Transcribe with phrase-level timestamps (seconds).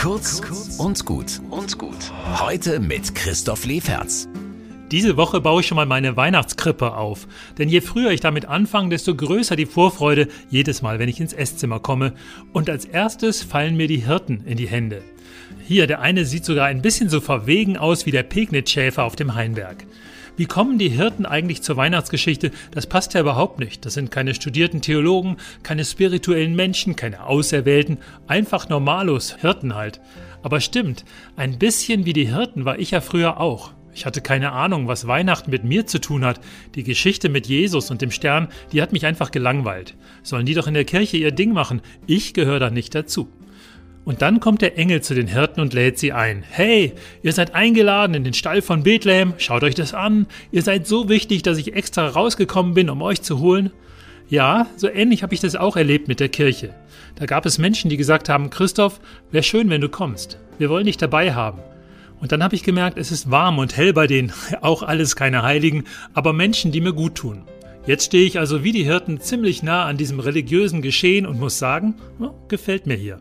[0.00, 0.40] Kurz
[0.78, 2.10] und gut und gut.
[2.40, 4.28] Heute mit Christoph Leferz.
[4.90, 7.28] Diese Woche baue ich schon mal meine Weihnachtskrippe auf.
[7.58, 11.34] Denn je früher ich damit anfange, desto größer die Vorfreude jedes Mal, wenn ich ins
[11.34, 12.14] Esszimmer komme.
[12.54, 15.02] Und als erstes fallen mir die Hirten in die Hände.
[15.66, 19.34] Hier, der eine sieht sogar ein bisschen so verwegen aus wie der Pegnitschäfer auf dem
[19.34, 19.84] Hainberg.
[20.40, 22.50] Wie kommen die Hirten eigentlich zur Weihnachtsgeschichte?
[22.70, 23.84] Das passt ja überhaupt nicht.
[23.84, 30.00] Das sind keine studierten Theologen, keine spirituellen Menschen, keine Auserwählten, einfach normalos, Hirten halt.
[30.42, 31.04] Aber stimmt,
[31.36, 33.72] ein bisschen wie die Hirten war ich ja früher auch.
[33.92, 36.40] Ich hatte keine Ahnung, was Weihnachten mit mir zu tun hat.
[36.74, 39.94] Die Geschichte mit Jesus und dem Stern, die hat mich einfach gelangweilt.
[40.22, 41.82] Sollen die doch in der Kirche ihr Ding machen?
[42.06, 43.28] Ich gehöre da nicht dazu.
[44.04, 46.42] Und dann kommt der Engel zu den Hirten und lädt sie ein.
[46.48, 50.26] Hey, ihr seid eingeladen in den Stall von Bethlehem, schaut euch das an.
[50.50, 53.70] Ihr seid so wichtig, dass ich extra rausgekommen bin, um euch zu holen.
[54.28, 56.74] Ja, so ähnlich habe ich das auch erlebt mit der Kirche.
[57.16, 59.00] Da gab es Menschen, die gesagt haben, Christoph,
[59.30, 60.38] wäre schön, wenn du kommst.
[60.58, 61.60] Wir wollen dich dabei haben.
[62.20, 64.32] Und dann habe ich gemerkt, es ist warm und hell bei denen.
[64.60, 67.42] Auch alles keine Heiligen, aber Menschen, die mir gut tun.
[67.86, 71.58] Jetzt stehe ich also wie die Hirten ziemlich nah an diesem religiösen Geschehen und muss
[71.58, 71.94] sagen,
[72.48, 73.20] gefällt mir hier.